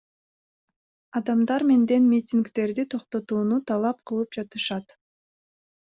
[1.19, 5.01] Адамдар менден митингдерди токтотууну талап кылып жатышат.